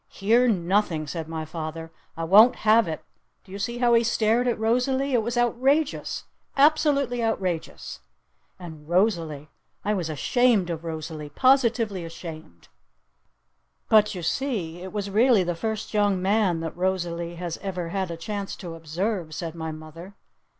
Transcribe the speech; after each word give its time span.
"Hear 0.09 0.47
nothing!" 0.47 1.05
said 1.05 1.27
my 1.27 1.45
father. 1.45 1.91
"I 2.17 2.23
won't 2.23 2.55
have 2.65 2.87
it! 2.87 3.03
Did 3.43 3.51
you 3.51 3.59
see 3.59 3.77
how 3.77 3.93
he 3.93 4.03
stared 4.03 4.47
at 4.47 4.57
Rosalee? 4.57 5.13
It 5.13 5.21
was 5.21 5.37
outrageous! 5.37 6.23
Absolutely 6.57 7.23
outrageous! 7.23 7.99
And 8.57 8.89
Rosalee? 8.89 9.49
I 9.85 9.93
was 9.93 10.09
ashamed 10.09 10.71
of 10.71 10.83
Rosalee! 10.83 11.29
Positively 11.29 12.03
ashamed!" 12.03 12.67
"But 13.89 14.15
you 14.15 14.23
see 14.23 14.81
it 14.81 14.91
was 14.91 15.11
really 15.11 15.43
the 15.43 15.53
first 15.53 15.93
young 15.93 16.19
man 16.19 16.61
that 16.61 16.75
Rosalee 16.75 17.35
has 17.35 17.57
ever 17.59 17.89
had 17.89 18.09
a 18.09 18.17
chance 18.17 18.55
to 18.55 18.73
observe," 18.73 19.35
said 19.35 19.53
my 19.53 19.71
mother. 19.71 20.15